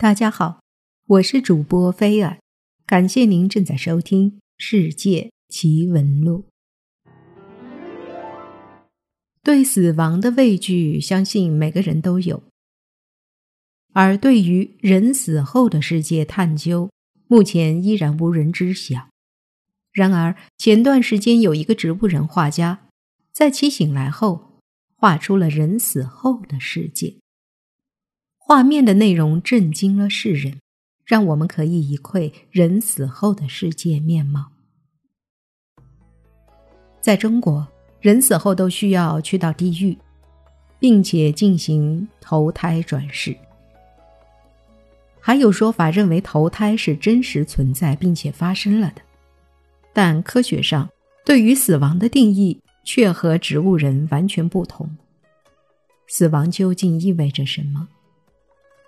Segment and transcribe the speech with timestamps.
[0.00, 0.60] 大家好，
[1.06, 2.38] 我是主播菲尔，
[2.86, 6.44] 感谢您正在收听《世界奇闻录》。
[9.42, 12.44] 对死亡的畏惧，相信每个人都有。
[13.92, 16.88] 而对于人死后的世界探究，
[17.26, 19.08] 目前依然无人知晓。
[19.90, 22.86] 然而，前段时间有一个植物人画家，
[23.32, 24.60] 在其醒来后，
[24.94, 27.16] 画出了人死后的世界。
[28.48, 30.58] 画面的内容震惊了世人，
[31.04, 34.46] 让我们可以一窥人死后的世界面貌。
[36.98, 37.68] 在中国，
[38.00, 39.94] 人死后都需要去到地狱，
[40.78, 43.36] 并且进行投胎转世。
[45.20, 49.02] 还有说法认为投胎是真实存在并且发生了的，
[49.92, 50.88] 但科学上
[51.22, 54.96] 对于死亡的定义却和植物人完全不同。
[56.06, 57.86] 死亡究竟意味着什么？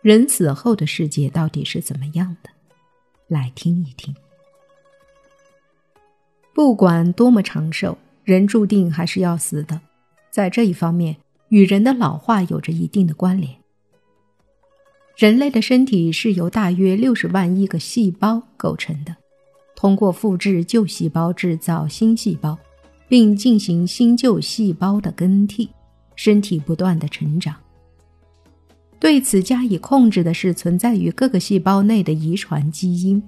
[0.02, 2.48] 人死后的世界到底是怎么样的？
[3.29, 4.15] 来听一听。
[6.54, 9.80] 不管多么长寿，人注定还是要死的，
[10.30, 11.16] 在这一方面
[11.48, 13.54] 与人的老化有着一定的关联。
[15.16, 19.15] 人类的身体是由大约六十万亿个细胞构成的，
[19.76, 22.59] 通过复制旧细胞制造新细胞，
[23.06, 25.68] 并进行新旧细胞的更替，
[26.16, 27.54] 身体不断的成长。
[29.01, 33.20] 对此加以控制的是存在于各个细胞内的遗传基因。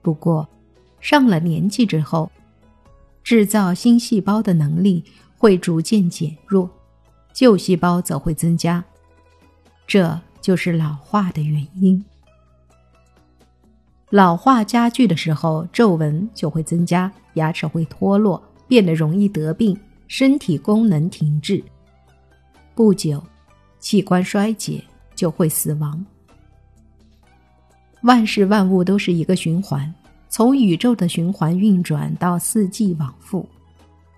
[0.00, 0.48] 不过，
[1.00, 2.32] 上了年纪之后，
[3.22, 5.04] 制造新细胞的能力
[5.36, 6.68] 会逐渐减弱，
[7.34, 8.82] 旧细胞则会增加，
[9.86, 12.02] 这就是老化的原因。
[14.08, 21.62] 老化加剧的时候，皱纹就会增加，牙齿会脱落，变得容易得病，身体功能停滞。
[22.74, 23.22] 不久。
[23.78, 24.82] 器官衰竭
[25.14, 26.04] 就会死亡。
[28.02, 29.92] 万事万物都是一个循环，
[30.28, 33.48] 从宇宙的循环运转到四季往复，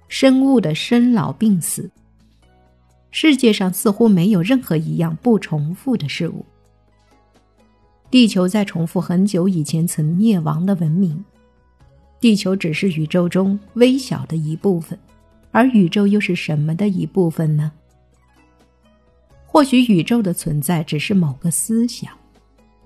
[0.09, 1.91] 生物的生老病死。
[3.11, 6.45] 世界上似乎没有任何一样不重复的事物。
[8.11, 11.25] 地球在重复很久以前曾灭亡的文明。
[12.21, 14.99] 地球只是宇宙中微小的一部分，
[15.53, 17.71] 而宇宙又是什么的一部分呢？
[19.51, 22.13] 或许宇宙的存在只是某个思想，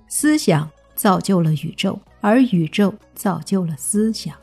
[0.06, 4.34] 思想造就了宇宙，而宇宙造就了思想。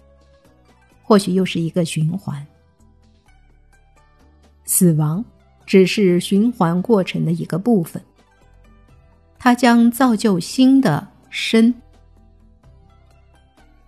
[1.01, 2.45] 或许又是一个循环。
[4.65, 5.23] 死亡
[5.65, 7.99] 只是循环过程的一个部分，
[9.39, 11.73] 它将造就新的生。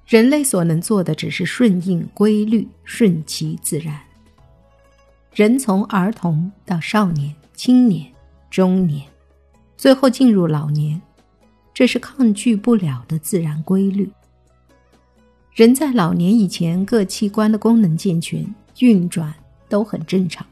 [0.08, 4.02] 人类所能做的只是顺应规律，顺其自然。
[5.34, 8.12] 人从儿童到少年、青年。
[8.52, 9.02] 中年，
[9.78, 11.02] 最后进入老年，
[11.74, 14.12] 这是抗拒不了的自然规律。
[15.54, 18.46] 人在老年以前，各器官的功能健全，
[18.80, 19.34] 运转
[19.70, 20.46] 都很正常；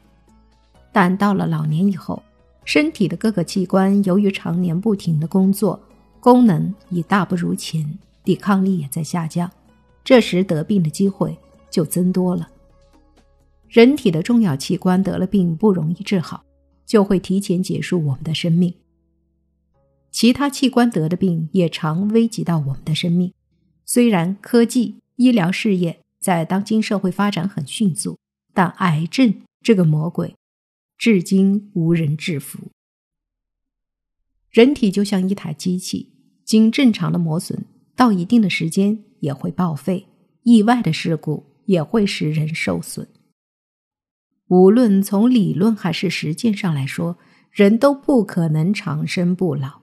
[0.90, 2.22] 但到了老年以后，
[2.64, 5.78] 身体的各个器官由于常年不停的工作，
[6.20, 7.86] 功能已大不如前，
[8.24, 9.50] 抵抗力也在下降，
[10.02, 11.36] 这时得病的机会
[11.68, 12.48] 就增多了。
[13.68, 16.42] 人体的重要器官得了病，不容易治好。
[16.90, 18.74] 就会提前结束我们的生命。
[20.10, 23.32] 其他器官得的病也常危及到我们的生命。
[23.86, 28.18] 虽然科技医疗事业在当今社会发展很迅速，
[28.52, 30.34] 但癌症这个魔鬼，
[30.98, 32.58] 至今无人制服。
[34.50, 36.12] 人体就像一台机器，
[36.44, 37.64] 经正常的磨损，
[37.94, 40.04] 到一定的时间也会报废。
[40.42, 43.06] 意外的事故也会使人受损。
[44.50, 47.18] 无论从理论还是实践上来说，
[47.52, 49.82] 人都不可能长生不老，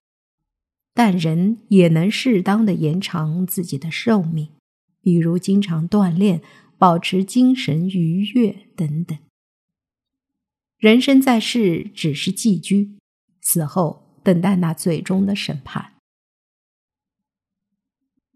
[0.93, 4.49] 但人也能适当的延长自己的寿命，
[5.01, 6.41] 比如经常锻炼、
[6.77, 9.17] 保持精神愉悦等等。
[10.77, 12.97] 人生在世只是寄居，
[13.39, 15.93] 死后等待那最终的审判。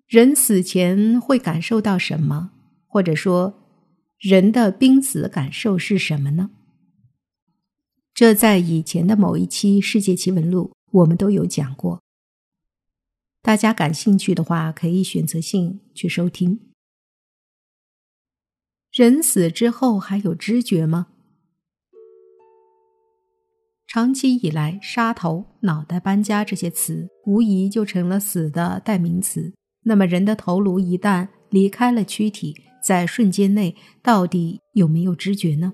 [0.07, 2.51] 人死前会感受到什么？
[2.87, 3.57] 或者说？
[4.21, 6.51] 人的濒死感受是什么呢？
[8.13, 12.03] 这在以前的某一期《世界奇闻录》我们都有讲过。
[13.41, 16.59] 大家感兴趣的话，可以选择性去收听。
[18.91, 21.07] 人死之后还有知觉吗？
[23.87, 29.51] 长期以来，“杀头”“脑袋搬家”这些词无疑就成了死的代名词。
[29.81, 35.73] 那么，人的头颅一旦离开了躯体，在瞬间内，到底有没有知觉呢？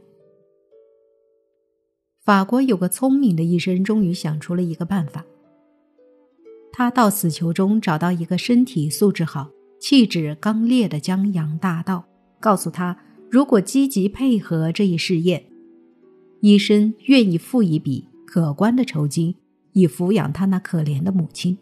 [2.23, 5.25] 法国有个聪明的医生，终于想出了一个办法。
[6.73, 9.49] 他到死囚中找到一个身体素质好、
[9.79, 12.05] 气质刚烈的江洋大盗，
[12.39, 12.99] 告诉他，
[13.31, 15.45] 如果积极配合这一试验，
[16.41, 19.33] 医生愿意付一笔可观的酬金，
[19.71, 21.57] 以抚养他那可怜的母亲。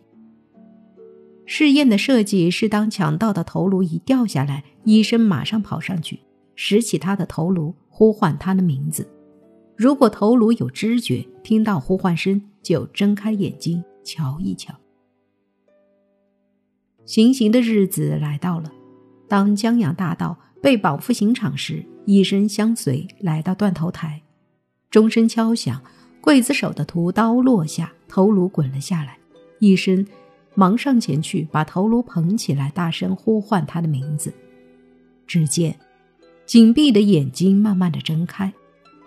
[1.45, 6.19] 试验的设计是，当强盗的头颅一掉下来，医生马上跑上去，
[6.55, 9.07] 拾起他的头颅，呼唤他的名字。
[9.75, 14.73] 如果头颅有知觉，听到呼唤声，就睁开眼睛瞧一瞧。
[17.05, 18.71] 行刑的日子来到了，
[19.27, 24.23] 当江洋大盗被绑赴刑场时，医生相随来到断头台，
[24.89, 25.79] 钟声敲响，
[26.23, 29.19] 刽子手的屠刀落下，头颅滚了下来，
[29.59, 30.03] 医生。
[30.55, 34.33] 忙上前去，把头颅捧起来，大声呼唤他的名字。
[35.27, 35.75] 只见
[36.45, 38.51] 紧闭的眼睛慢慢的睁开，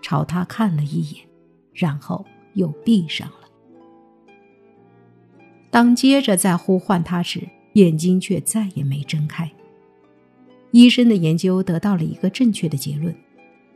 [0.02, 1.24] 朝他看了一眼，
[1.72, 2.24] 然后
[2.54, 3.48] 又闭上了。
[5.70, 9.50] 当接着再呼唤他时，眼睛却再也没睁开。
[10.70, 13.14] 医生的研究得到了一个正确的结论：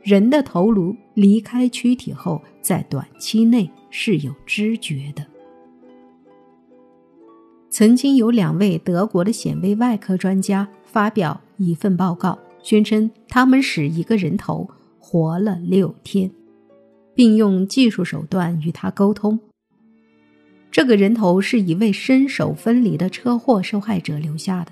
[0.03, 5.25] 人的头颅离开躯体后，在短期内是有知觉的。
[7.73, 16.29] 曾经有两位德国的显微外科专家发表一份报告，宣称他们使一个人头活了六天，
[17.15, 19.39] 并用技术手段与他沟通。
[20.69, 24.71] 这个人头是一位身首分离的车祸受害者留下的。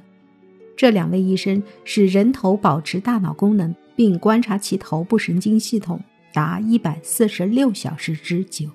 [0.78, 6.00] 这两位医生使人头保持大脑功能，并观察其头部神经系统
[6.32, 8.70] 达一百四十六小时之久。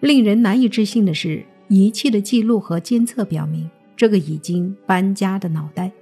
[0.00, 5.92] 令人难以置信的是，仪器的记录和监测表明，这个已经搬家的脑袋，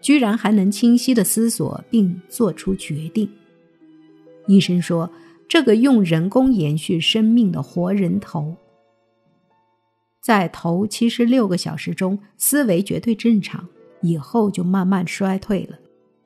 [0.00, 3.28] 居然还能清晰的思索并做出决定。
[4.46, 5.10] 医生说，
[5.48, 8.54] 这个用人工延续生命的活人头，
[10.20, 13.66] 在头七十六个小时中，思维绝对正常，
[14.02, 15.78] 以后就慢慢衰退了。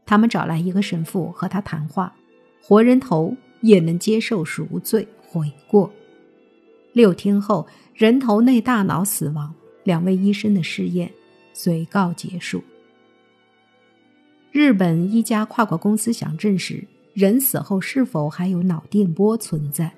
[0.04, 2.12] 他们找来一个神父和他谈话，
[2.60, 5.88] 活人头也能接受赎罪悔过。
[6.92, 9.54] 六天后，人头内大脑死亡，
[9.84, 11.10] 两位医生的试验
[11.52, 12.62] 随告结束。
[14.50, 16.84] 日本一家跨国公司想证实
[17.14, 19.90] 人死后是否还有脑电波存在。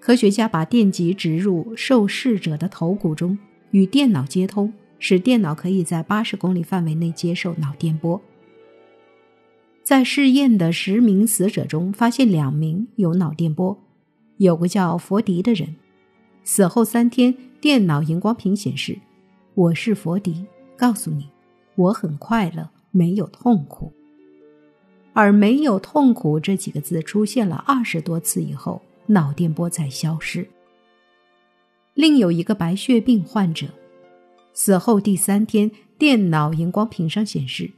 [0.00, 3.38] 科学家把电极植入受试者的头骨中，
[3.70, 8.20] 与电脑接通，使电脑可以在八十公里范围内接受脑电波。
[9.82, 13.78] 在试验的十名死者中，发现两名有脑电波。
[14.38, 15.76] 有个叫佛迪的人，
[16.42, 18.98] 死后三天，电脑荧光屏显示
[19.54, 20.44] ：“我是佛迪，
[20.76, 21.28] 告诉你，
[21.76, 23.92] 我很快乐，没有痛苦。”
[25.14, 30.48] 而“没有痛苦”这几个字出现了二十多次以后，脑电波才消失。
[31.94, 33.68] 另有一个白血病患者，
[34.52, 37.70] 死后第三天，电脑荧光屏上显示：“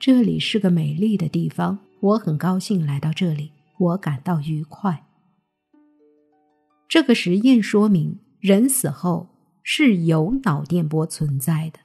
[0.00, 5.04] 这里是个美丽的地方，我很高兴来到这里，我感到愉快。”
[6.88, 9.28] 这个实验说明，人死后
[9.62, 11.80] 是有脑电波存在的。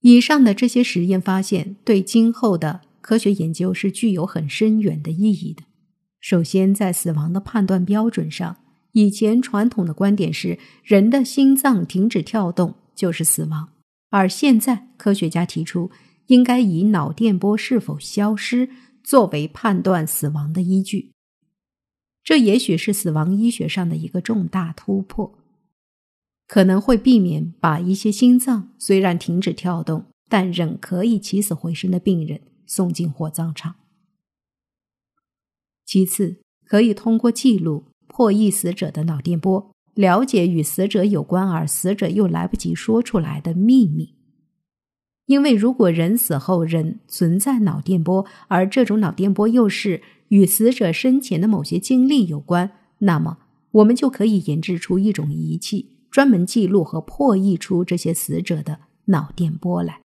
[0.00, 5.62] 以上的这些实验发现，对今后的科学研究是具有很深远的意义的。
[6.20, 8.58] 首先，在死亡的判断标准上，
[8.92, 13.70] 以前传统的观点是人的心脏停止跳动就是死亡，
[14.10, 15.90] 而现在科学家提出，
[16.26, 18.68] 应该以脑电波是否消失
[19.02, 21.13] 作为判断死亡的依据。
[22.24, 25.38] 这也许是死亡医学上的一个重大突破，
[26.48, 33.74] 可能会避免把一些心脏虽然停止跳动，但仍可以起死回生的病人送进火葬场。
[35.84, 44.14] 其次，可以通过记录破译死者的脑电波，了解与死者有关而死者又来不及说出来的秘密。
[45.26, 50.02] 因为如果人死后仍存在脑电波，而这种脑电波又是
[50.34, 53.38] 与死者生前的某些经历有关，那么
[53.70, 60.00] 我们就可以研制出一种仪器，专门记录和破译出这些死者的脑电波来。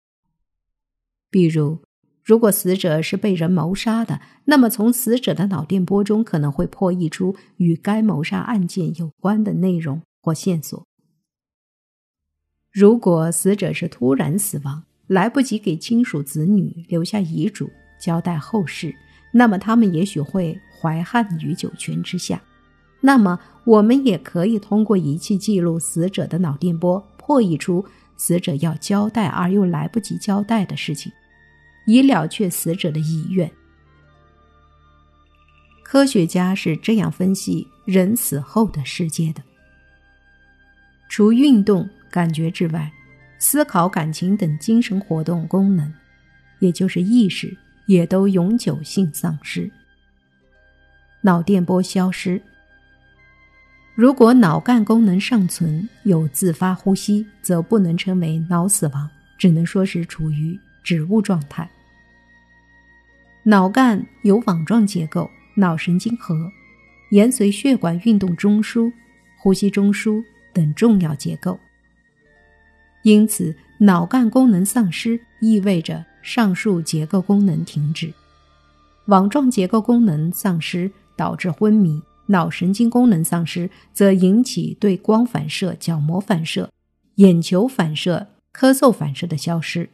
[1.30, 1.78] 比如，
[2.24, 10.84] 如果死者是被人谋杀的，那么从死者的脑电波中可能会破译出与该谋杀案件有关的内容或线索。
[12.72, 18.92] 如果死者是突然死亡，来不及给亲属子女留下遗嘱，交代后事，
[19.32, 22.40] 那么他们也许会怀憾于九泉之下。
[23.00, 27.84] 那么，我们也可以通过仪器记录死者的脑电波，破译出
[28.16, 31.12] 死者要交代而又来不及交代的事情，
[31.86, 33.50] 以了却死者的遗愿。
[35.84, 39.42] 科学家是这样分析人死后的世界的。
[41.08, 42.90] 除运动、感觉之外，
[43.38, 45.92] 思考、感情等精神活动功能，
[46.58, 47.56] 也就是意识，
[47.86, 49.70] 也都永久性丧失。
[51.22, 52.40] 脑电波消失。
[53.94, 61.68] 如果脑干功能尚存，有自发呼吸，则不能称为脑死亡，只能说是处于植物状态。
[63.42, 66.34] 脑干有网状结构，脑神经核、
[67.10, 68.92] 延髓血管运动中枢、
[69.38, 71.58] 呼吸中枢等重要结构。
[73.02, 78.12] 因此，脑干功能丧失意味着上述结构功能停止。
[79.04, 86.72] 网状结构功能丧失导致昏迷，脑神经功能丧失则引起对光反射、角膜反射、
[87.14, 89.90] 眼球反射、咳嗽反射的消失。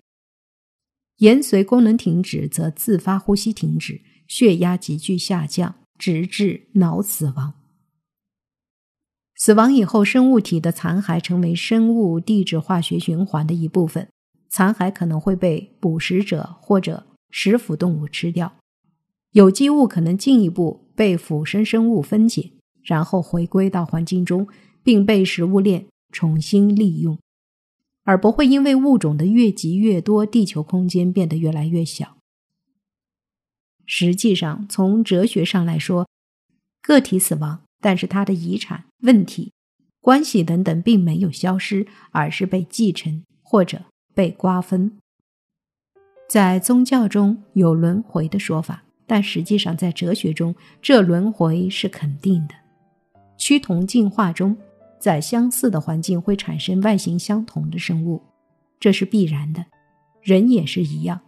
[1.19, 7.53] 延髓功能停止则自发呼吸停止，血压急剧下降，直至脑死亡。
[9.37, 14.09] 死亡以后，生物体的残骸成为生物地质化学循环的一部分，
[14.53, 18.59] 残骸可能会被捕食者或者食腐动物吃掉，
[19.31, 24.47] 有机物可能进一步被腐生生物分解，然后回归到环境中，
[24.83, 27.19] 并被食物链重新利用，
[28.05, 32.19] 而不会因为物种的越积越多，地球空间变得越来越小。
[33.87, 36.07] 实际上，从哲学上来说，
[36.83, 37.63] 个体死亡。
[37.85, 39.53] 但是他的遗产、问题、
[40.01, 44.99] 关系等等并没有消失，而是被继承或者被瓜分。
[46.29, 52.55] 在宗教中有轮回的说法，但实际上在哲学中，这轮回是肯定的。
[53.37, 54.57] 趋同进化中，
[54.99, 58.23] 在相似的环境会产生外形相同的生物，
[58.81, 59.65] 这是必然的。
[60.23, 61.21] 人也是一样，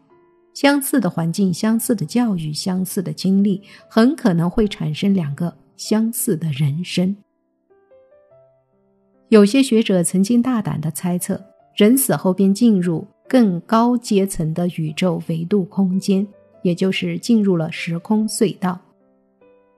[0.55, 5.57] 相似的环境、相似的教育、相似的经历，很可能会产生两个。
[5.77, 7.17] 相似的人生，
[9.29, 16.27] 有些学者曾经大胆的猜测，人死后便进入更高阶层的宇宙维度空间，
[16.63, 18.79] 也就是进入了时空隧道。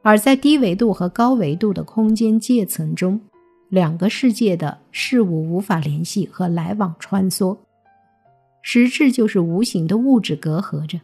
[0.02, 3.20] 而在低维度和高维度的空间界层中，
[3.68, 7.56] 两个世界的事物无法联系和来往穿梭，
[8.62, 11.00] 实质就是无形的物质隔阂着。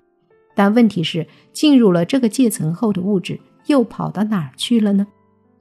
[0.55, 3.41] 但问题是，进入了这个界层后的物质。
[3.67, 5.07] 又跑到哪儿去了呢？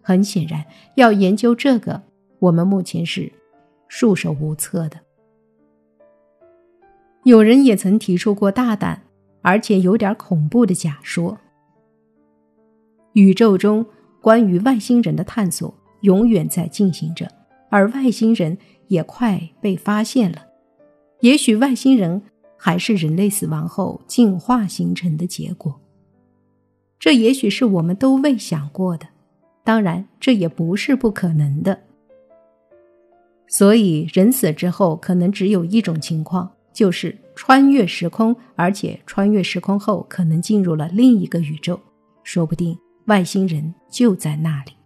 [0.01, 2.01] 很显然，要研究这个，
[2.39, 3.31] 我们目前是
[3.87, 4.97] 束手无策的。
[7.23, 9.03] 有人也曾提出过大胆
[9.41, 11.37] 而且有点恐怖的假说：
[13.13, 13.85] 宇宙中
[14.21, 17.27] 关于外星人的探索永远在进行着，
[17.69, 20.47] 而外星人也快被发现了。
[21.19, 22.21] 也许外星人
[22.57, 25.79] 还是人类死亡后进化形成的结果。
[26.99, 29.07] 这也许是我们都未想过的，
[29.63, 31.79] 当然，这也不是不可能的。
[33.47, 41.79] 所以，人死之后可能只有一种情况，就是穿越时空，而且穿越时空后可能进入了另一个宇宙，
[42.23, 44.80] 说不定外星人就在那里。